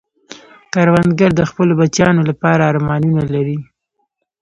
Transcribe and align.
کروندګر 0.73 1.31
د 1.35 1.41
خپلو 1.49 1.73
بچیانو 1.79 2.21
لپاره 2.29 2.61
ارمانونه 2.71 3.23
لري 3.33 3.59